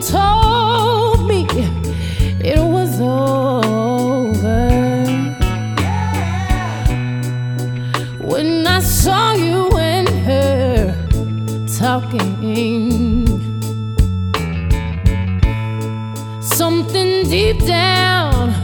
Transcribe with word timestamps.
Told 0.00 1.28
me 1.28 1.46
it 2.42 2.58
was 2.58 2.98
over 3.00 4.70
when 8.18 8.66
I 8.66 8.80
saw 8.80 9.34
you 9.34 9.70
and 9.76 10.08
her 10.08 10.96
talking. 11.78 13.26
Something 16.40 17.28
deep 17.28 17.66
down 17.66 18.54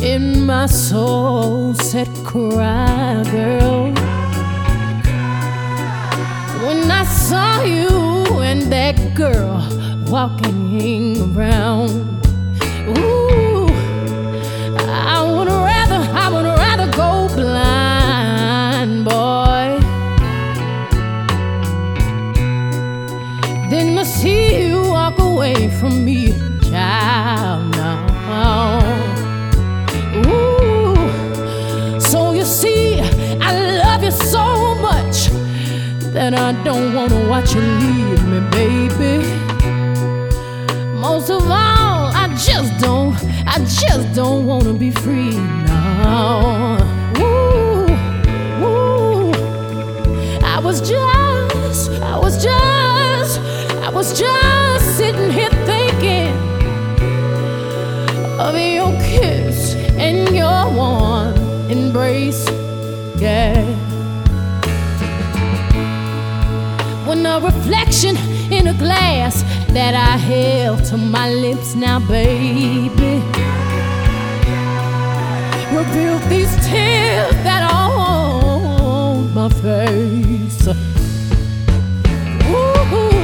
in 0.00 0.46
my 0.46 0.66
soul 0.66 1.74
said, 1.74 2.08
Cry, 2.24 3.24
girl. 3.32 3.92
When 6.64 6.88
I 6.88 7.04
saw 7.04 7.62
you 7.62 8.40
and 8.42 8.62
that 8.72 9.14
girl 9.14 9.83
walking 10.14 11.36
around, 11.36 11.90
ooh, 12.96 13.66
I 14.78 15.20
would 15.28 15.48
rather, 15.48 16.00
I 16.14 16.28
would 16.32 16.44
rather 16.44 16.88
go 16.92 17.26
blind, 17.34 19.04
boy, 19.04 19.80
than 23.70 23.96
to 23.96 24.04
see 24.04 24.68
you 24.68 24.82
walk 24.82 25.18
away 25.18 25.68
from 25.80 26.04
me, 26.04 26.32
child. 26.70 27.74
Now, 27.74 28.78
ooh, 30.28 31.98
so 31.98 32.34
you 32.34 32.44
see, 32.44 33.00
I 33.40 33.82
love 33.82 34.04
you 34.04 34.12
so 34.12 34.76
much 34.76 35.28
that 36.14 36.34
I 36.34 36.52
don't 36.62 36.94
wanna 36.94 37.28
watch 37.28 37.52
you 37.52 37.62
leave 37.62 38.24
me, 38.28 38.38
baby. 38.52 38.63
Wanna 44.54 44.72
be 44.74 44.90
free 44.92 45.36
now. 45.66 46.78
Ooh, 47.18 47.90
ooh. 48.62 49.32
I 50.44 50.60
was 50.62 50.80
just, 50.80 51.90
I 52.00 52.16
was 52.16 52.40
just, 52.40 53.40
I 53.82 53.90
was 53.90 54.16
just 54.16 54.96
sitting 54.96 55.32
here 55.32 55.50
thinking 55.66 56.34
of 58.38 58.54
your 58.56 58.92
kiss 59.02 59.74
and 59.98 60.32
your 60.34 60.70
warm 60.72 61.34
embrace, 61.68 62.48
yeah. 63.18 63.60
when 67.08 67.26
a 67.26 67.40
reflection 67.40 68.16
in 68.52 68.68
a 68.68 68.74
glass 68.74 69.42
that 69.72 69.94
I 69.94 70.16
held 70.16 70.84
to 70.84 70.96
my 70.96 71.28
lips 71.28 71.74
now, 71.74 71.98
baby. 75.74 75.88
Revealed 75.88 76.22
these 76.30 76.54
tears 76.66 77.34
that 77.42 77.62
are 77.70 77.90
on 77.90 79.34
my 79.34 79.48
face. 79.48 80.66
Ooh, 82.46 83.23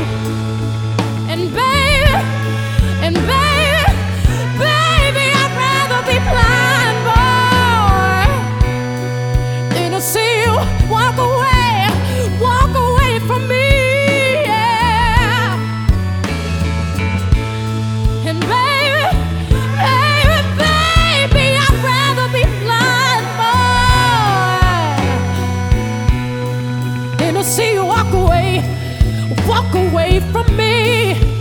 to 27.43 27.47
see 27.47 27.73
you 27.73 27.87
walk 27.87 28.13
away, 28.13 28.61
walk 29.49 29.75
away 29.75 30.21
from 30.31 30.55
me. 30.57 31.40